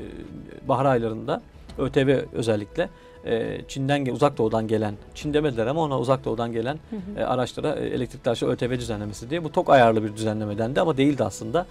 [0.68, 1.42] bahar aylarında.
[1.78, 2.88] ÖTV özellikle.
[3.24, 7.20] E, Çin'den uzak doğudan gelen, Çin demediler ama ona uzak doğudan gelen Hı hı.
[7.20, 9.44] e, araçlara e, elektrikli araçlara ÖTV düzenlemesi diye.
[9.44, 11.66] Bu çok ayarlı bir düzenleme dendi ama değildi aslında.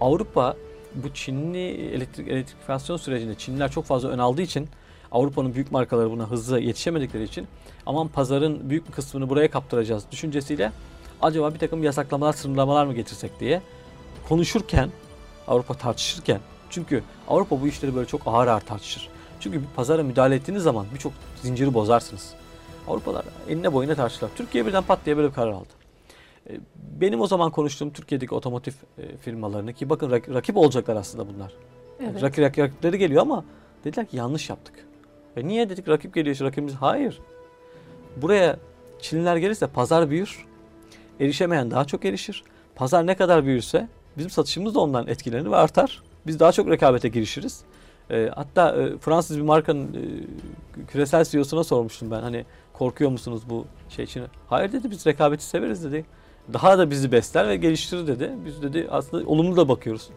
[0.00, 0.56] Avrupa
[0.94, 4.68] bu Çinli elektrik elektrifikasyon sürecinde Çinliler çok fazla ön aldığı için
[5.12, 7.46] Avrupa'nın büyük markaları buna hızlı yetişemedikleri için
[7.86, 10.72] aman pazarın büyük bir kısmını buraya kaptıracağız düşüncesiyle
[11.22, 13.62] acaba bir takım yasaklamalar, sınırlamalar mı getirsek diye
[14.28, 14.90] konuşurken
[15.48, 19.08] Avrupa tartışırken Çünkü Avrupa bu işleri böyle çok ağır ağır tartışır.
[19.40, 22.34] Çünkü bir pazara müdahale ettiğiniz zaman birçok zinciri bozarsınız.
[22.88, 24.30] Avrupalar enine boyuna tartıştılar.
[24.36, 25.68] Türkiye birden pat diye böyle bir karar aldı.
[26.50, 26.52] E,
[27.00, 31.52] Benim o zaman konuştuğum Türkiye'deki otomotiv e, firmalarını ki bakın rak- rakip olacaklar aslında bunlar.
[32.00, 32.22] Evet.
[32.22, 33.44] Rakip, rakipleri geliyor ama
[33.84, 34.74] dediler ki yanlış yaptık.
[35.36, 36.74] E niye dedik rakip geliyor işte rakibimiz?
[36.74, 37.20] Hayır.
[38.16, 38.56] Buraya
[39.00, 40.46] Çinliler gelirse pazar büyür.
[41.20, 42.44] Erişemeyen daha çok erişir.
[42.74, 46.02] Pazar ne kadar büyürse bizim satışımız da ondan etkilenir ve artar.
[46.26, 47.62] Biz daha çok rekabete girişiriz.
[48.10, 52.20] E, hatta e, Fransız bir markanın e, küresel CEO'suna sormuştum ben.
[52.20, 54.22] Hani korkuyor musunuz bu şey için?
[54.48, 56.04] Hayır dedi biz rekabeti severiz dedi.
[56.52, 58.30] Daha da bizi besler ve geliştirir dedi.
[58.46, 60.08] Biz dedi aslında olumlu da bakıyoruz.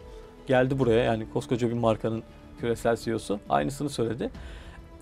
[0.46, 2.22] Geldi buraya yani koskoca bir markanın
[2.60, 4.30] küresel CEO'su aynısını söyledi.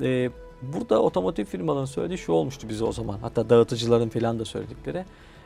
[0.01, 0.31] Ee,
[0.63, 3.19] burada otomotiv firmaların söylediği şu olmuştu bize o zaman.
[3.19, 5.05] Hatta dağıtıcıların falan da söyledikleri.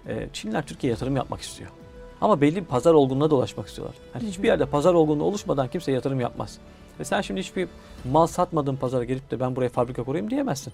[0.08, 1.70] Ee, Çinliler Türkiye'ye yatırım yapmak istiyor.
[2.20, 3.96] Ama belli bir pazar olgunluğuna dolaşmak istiyorlar.
[4.14, 6.58] Yani hiçbir yerde pazar olgunluğu oluşmadan kimse yatırım yapmaz.
[7.00, 7.68] Ve sen şimdi hiçbir
[8.12, 10.72] mal satmadığın pazara gelip de ben buraya fabrika kurayım diyemezsin.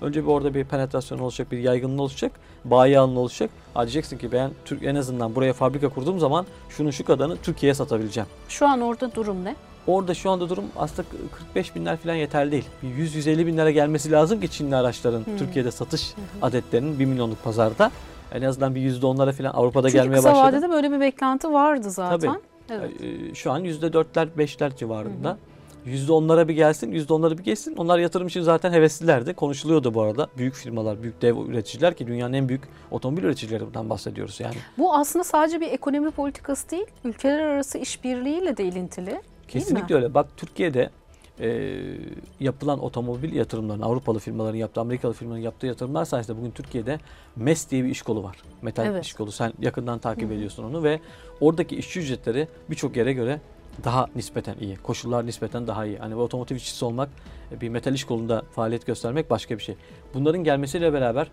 [0.00, 2.32] Önce bir orada bir penetrasyon olacak, bir yaygınlığı olacak,
[2.64, 3.50] bayi alanı olacak.
[3.74, 7.74] Ha diyeceksin ki ben Türk en azından buraya fabrika kurduğum zaman şunun şu kadarını Türkiye'ye
[7.74, 8.28] satabileceğim.
[8.48, 9.56] Şu an orada durum ne?
[9.86, 12.64] Orada şu anda durum aslında 45 binler falan yeterli değil.
[12.82, 15.36] Bir 100-150 binlere gelmesi lazım ki Çinli araçların Hmm.
[15.36, 17.90] Türkiye'de satış adetlerinin 1 milyonluk pazarda
[18.32, 20.56] en azından bir %10'lara falan Avrupa'da Çünkü gelmeye kısa başladı.
[20.56, 22.18] vadede böyle bir beklenti vardı zaten.
[22.18, 22.38] Tabii.
[22.70, 22.90] Evet.
[23.02, 25.38] Ee, Şu an %4'ler 5'ler civarında.
[25.86, 27.76] %10'lara bir gelsin, %10'lara bir geçsin.
[27.76, 29.34] Onlar yatırım için zaten heveslilerdi.
[29.34, 30.26] Konuşuluyordu bu arada.
[30.38, 34.54] Büyük firmalar, büyük dev üreticiler ki dünyanın en büyük otomobil üreticilerinden bahsediyoruz yani.
[34.78, 39.20] Bu aslında sadece bir ekonomi politikası değil, ülkeler arası işbirliğiyle de ilintili.
[39.48, 40.14] Kesinlikle öyle.
[40.14, 40.90] Bak Türkiye'de
[41.40, 41.78] e,
[42.40, 47.00] yapılan otomobil yatırımlarının, Avrupalı firmaların yaptığı, Amerikalı firmaların yaptığı yatırımlar sayesinde bugün Türkiye'de
[47.36, 48.36] MES diye bir iş kolu var.
[48.62, 49.04] Metal Evet.
[49.04, 49.32] iş kolu.
[49.32, 51.00] Sen yakından takip ediyorsun onu ve
[51.40, 53.40] oradaki işçi ücretleri birçok yere göre
[53.84, 54.76] daha nispeten iyi.
[54.76, 55.98] Koşullar nispeten daha iyi.
[55.98, 57.08] Hani bir otomotiv işçisi olmak,
[57.52, 59.76] e, bir metal iş kolunda faaliyet göstermek başka bir şey.
[60.14, 61.30] Bunların gelmesiyle beraber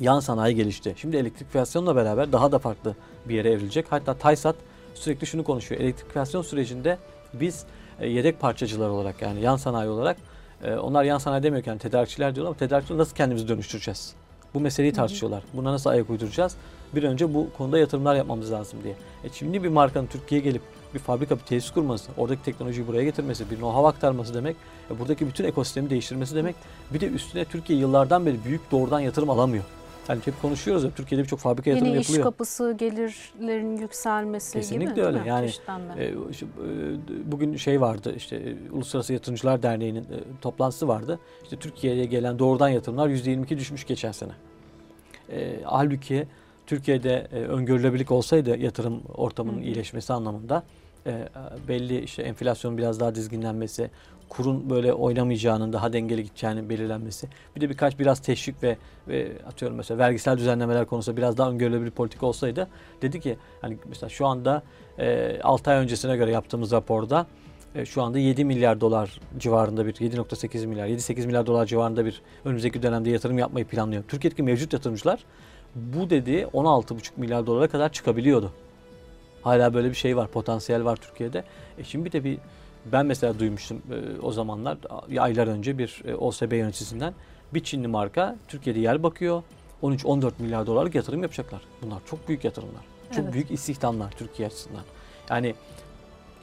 [0.00, 0.94] yan sanayi gelişti.
[0.96, 2.96] Şimdi elektrifikasyonla beraber daha da farklı
[3.28, 3.86] bir yere evrilecek.
[3.90, 4.56] Hatta TAYSAT
[4.94, 5.80] sürekli şunu konuşuyor.
[5.80, 6.98] Elektrifikasyon sürecinde
[7.34, 7.64] biz
[8.00, 10.16] e, yedek parçacılar olarak yani yan sanayi olarak
[10.64, 14.14] e, onlar yan sanayi demiyorken tedarikçiler diyorlar ama tedarikçileri nasıl kendimizi dönüştüreceğiz?
[14.54, 15.42] Bu meseleyi tartışıyorlar.
[15.54, 16.56] Buna nasıl ayak uyduracağız?
[16.94, 18.94] Bir önce bu konuda yatırımlar yapmamız lazım diye.
[19.24, 20.62] E şimdi bir markanın Türkiye'ye gelip
[20.94, 24.56] bir fabrika, bir tesis kurması, oradaki teknolojiyi buraya getirmesi, bir know-how aktarması demek,
[24.90, 26.56] e, buradaki bütün ekosistemi değiştirmesi demek.
[26.94, 29.64] Bir de üstüne Türkiye yıllardan beri büyük doğrudan yatırım alamıyor.
[30.08, 32.24] Yani hep konuşuyoruz ya Türkiye'de birçok fabrika yatırım Yeni iş yapılıyor.
[32.24, 35.20] kapısı, gelirlerin yükselmesi gibi Kesinlikle değil öyle.
[35.20, 35.28] mi?
[35.28, 35.50] Yani.
[35.98, 36.48] E, şu, e,
[37.32, 41.18] bugün şey vardı işte e, Uluslararası Yatırımcılar Derneği'nin e, toplantısı vardı.
[41.42, 44.32] İşte Türkiye'ye gelen doğrudan yatırımlar %22 düşmüş geçen sene.
[45.32, 46.26] E, halbuki
[46.66, 49.62] Türkiye'de e, öngörülebilirlik olsaydı yatırım ortamının hı.
[49.62, 50.62] iyileşmesi anlamında
[51.06, 51.28] e,
[51.68, 53.90] belli işte enflasyonun biraz daha dizginlenmesi,
[54.28, 57.28] kurun böyle oynamayacağının daha dengeli gideceğinin belirlenmesi.
[57.56, 58.76] Bir de birkaç biraz teşvik ve,
[59.08, 62.68] ve atıyorum mesela vergisel düzenlemeler konusunda biraz daha öngörülebilir politika olsaydı
[63.02, 64.62] dedi ki hani mesela şu anda
[64.98, 67.26] e, 6 ay öncesine göre yaptığımız raporda
[67.74, 72.22] e, şu anda 7 milyar dolar civarında bir 7.8 milyar 7-8 milyar dolar civarında bir
[72.44, 74.02] önümüzdeki dönemde yatırım yapmayı planlıyor.
[74.08, 75.24] Türkiye'deki mevcut yatırımcılar
[75.74, 78.52] bu dediği 16,5 milyar dolara kadar çıkabiliyordu.
[79.42, 81.44] Hala böyle bir şey var, potansiyel var Türkiye'de.
[81.78, 82.38] E şimdi bir de bir
[82.92, 84.78] ben mesela duymuştum e, o zamanlar
[85.18, 87.14] aylar önce bir e, OSB yöneticisinden
[87.54, 89.42] bir Çinli marka Türkiye'de yer bakıyor.
[89.82, 91.60] 13-14 milyar dolarlık yatırım yapacaklar.
[91.82, 92.82] Bunlar çok büyük yatırımlar.
[93.10, 93.34] Çok Evet.
[93.34, 94.82] büyük istihdamlar Türkiye açısından.
[95.30, 95.54] Yani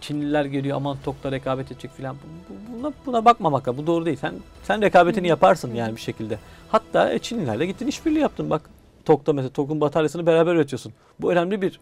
[0.02, 2.16] Çinliler geliyor aman TOK'ta rekabet edecek filan.
[2.16, 3.84] Bu- bu- Buna, buna bakmamak lazım.
[3.84, 4.18] Bu doğru değil.
[4.22, 6.40] Sen sen rekabetini yaparsın yani bir şekilde.
[6.70, 8.70] Hatta e, Çinlilerle gittin işbirliği yaptın bak.
[9.06, 10.94] TOK'ta mesela TOK'un bataryasını beraber üretiyorsun.
[11.22, 11.80] Bu önemli bir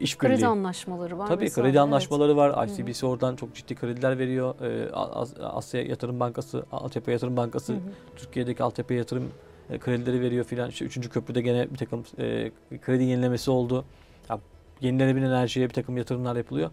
[0.00, 0.34] işbirliği.
[0.34, 1.80] Kredi anlaşmaları var Tabii mesela, kredi evet.
[1.80, 2.66] anlaşmaları var.
[2.66, 4.54] ICBC oradan çok ciddi krediler veriyor.
[4.60, 7.80] Ee, As- Asya Yatırım Bankası, Altyapı Yatırım Bankası Hı hı.
[8.16, 9.30] Türkiye'deki altyapı yatırım
[9.70, 10.70] e, kredileri veriyor filan.
[10.70, 13.84] İşte üçüncü köprüde gene bir takım e, kredi yenilemesi oldu.
[14.30, 14.38] Ya,
[14.80, 16.70] yenilenebilir enerjiye bir takım yatırımlar yapılıyor.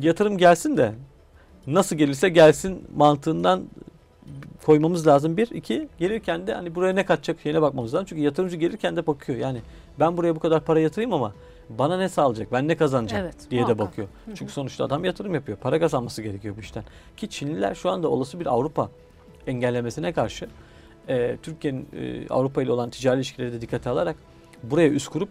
[0.00, 0.92] Yatırım gelsin de
[1.66, 3.64] nasıl gelirse gelsin mantığından
[4.66, 5.36] koymamız lazım.
[5.36, 8.06] Bir, iki gelirken de hani buraya ne katacak şeyine bakmamız lazım.
[8.08, 9.38] Çünkü yatırımcı gelirken de bakıyor.
[9.38, 9.58] Yani
[10.00, 11.32] ben buraya bu kadar para yatırayım ama
[11.68, 13.88] bana ne sağlayacak, ben ne kazanacağım Evet, diye de muhakkak.
[13.88, 14.08] bakıyor.
[14.34, 15.58] Çünkü sonuçta adam yatırım yapıyor.
[15.58, 16.84] Para kazanması gerekiyor bu işten.
[17.16, 18.90] Ki Çinliler şu anda olası bir Avrupa
[19.46, 20.48] engellemesine karşı
[21.08, 24.16] e, Türkiye'nin e, Avrupa ile olan ticari ilişkileri de dikkate alarak
[24.62, 25.28] buraya üst kurup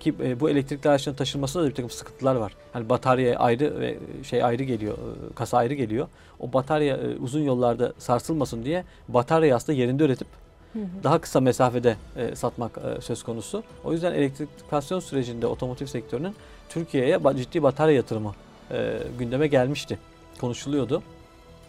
[0.00, 2.52] ki e, bu elektrikli araçların taşınmasında da bir takım sıkıntılar var.
[2.72, 6.08] Hani batarya ayrı ve şey ayrı geliyor, e, kasa ayrı geliyor.
[6.40, 10.28] O batarya e, uzun yollarda sarsılmasın diye bataryayı aslında yerinde üretip
[10.72, 10.84] Hı hı.
[11.04, 13.62] daha kısa mesafede e, satmak e, söz konusu.
[13.84, 16.34] O yüzden elektrifikasyon sürecinde otomotiv sektörünün
[16.68, 18.34] Türkiye'ye ciddi batarya yatırımı
[18.70, 19.98] e, gündeme gelmişti.
[20.40, 21.02] konuşuluyordu.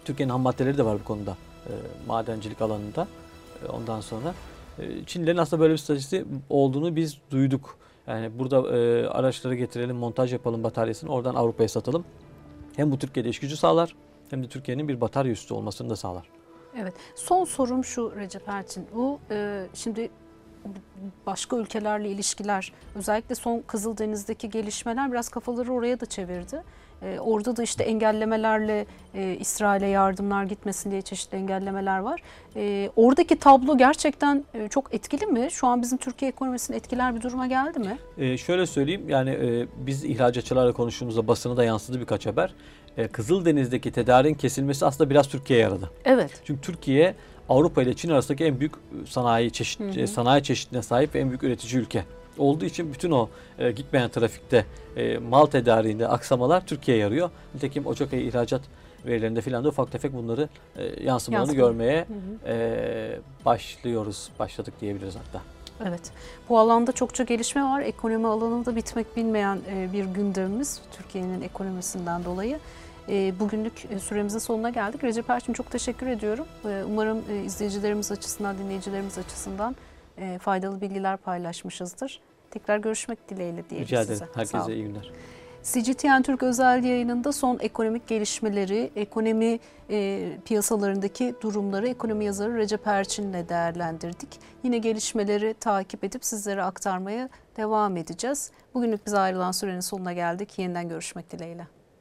[0.05, 1.37] Türkiye'nin ham maddeleri de var bu konuda
[1.67, 1.71] e,
[2.07, 3.07] madencilik alanında.
[3.65, 4.33] E, ondan sonra
[4.79, 7.77] e, Çinlilerin aslında böyle bir stratejisi olduğunu biz duyduk.
[8.09, 12.05] Yani burada e, araçları getirelim, montaj yapalım bataryasını oradan Avrupa'ya satalım.
[12.75, 13.95] Hem bu Türkiye'de iş gücü sağlar
[14.29, 16.29] hem de Türkiye'nin bir batarya üstü olmasını da sağlar.
[16.77, 16.93] Evet.
[17.15, 18.87] Son sorum şu Recep Erçin.
[18.95, 20.09] Bu e, şimdi
[21.25, 26.63] başka ülkelerle ilişkiler özellikle son Kızıldeniz'deki gelişmeler biraz kafaları oraya da çevirdi.
[27.03, 28.85] E, orada da işte engellemelerle
[29.15, 32.21] e, İsrail'e yardımlar gitmesin diye çeşitli engellemeler var.
[32.55, 35.47] E, oradaki tablo gerçekten e, çok etkili mi?
[35.51, 37.97] Şu an bizim Türkiye ekonomisini etkiler bir duruma geldi mi?
[38.17, 42.53] E, şöyle söyleyeyim yani e, biz ihracatçılarla konuştuğumuzda basına da yansıdı birkaç haber.
[42.97, 45.89] E, Kızıldeniz'deki tedarin kesilmesi aslında biraz Türkiye'ye yaradı.
[46.05, 46.31] Evet.
[46.45, 47.15] Çünkü Türkiye
[47.49, 48.73] Avrupa ile Çin arasındaki en büyük
[49.07, 50.07] sanayi çeşit Hı hı.
[50.07, 52.05] sanayi çeşidine sahip ve en büyük üretici ülke
[52.37, 54.65] olduğu için bütün o e, gitmeyen trafikte
[54.95, 57.29] e, mal tedariğinde aksamalar Türkiye'ye yarıyor.
[57.55, 58.61] Nitekim Ocak ayı ihracat
[59.05, 61.67] verilerinde filan da ufak tefek bunları e, yansımalarını Yansıma.
[61.67, 62.53] görmeye Hı hı.
[62.53, 64.29] e, başlıyoruz.
[64.39, 65.41] Başladık diyebiliriz hatta.
[65.87, 66.01] Evet.
[66.49, 67.81] Bu alanda çokça gelişme var.
[67.81, 72.59] Ekonomi alanında bitmek bilmeyen e, bir gündemimiz Türkiye'nin ekonomisinden dolayı.
[73.09, 75.03] E, Bugünlük e, süremizin sonuna geldik.
[75.03, 76.45] Recep Erçin çok teşekkür ediyorum.
[76.65, 79.75] E, Umarım e, izleyicilerimiz açısından, dinleyicilerimiz açısından
[80.19, 82.21] e, faydalı bilgiler paylaşmışızdır.
[82.51, 84.13] Tekrar görüşmek dileğiyle diyelim Rica size.
[84.13, 84.27] ederim.
[84.33, 85.11] Sağ Herkese iyi günler.
[85.63, 93.49] CGTN Türk özel yayınında son ekonomik gelişmeleri, ekonomi e, piyasalarındaki durumları ekonomi yazarı Recep Erçin'le
[93.49, 94.29] değerlendirdik.
[94.63, 98.51] Yine gelişmeleri takip edip sizlere aktarmaya devam edeceğiz.
[98.73, 100.59] Bugünlük bize ayrılan sürenin sonuna geldik.
[100.59, 101.67] Yeniden görüşmek dileğiyle.